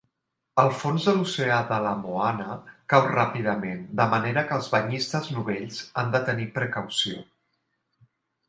[0.61, 2.55] El fons de l'oceà d'Ala Moana
[2.93, 7.23] cau ràpidament, de manera que els banyistes novells han de tenir precaució.